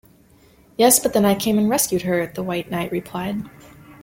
‘Yes, 0.79 0.97
but 0.97 1.13
then 1.13 1.25
I 1.25 1.35
came 1.35 1.59
and 1.59 1.69
rescued 1.69 2.01
her!’ 2.01 2.25
the 2.25 2.41
White 2.41 2.71
Knight 2.71 2.91
replied. 2.91 3.43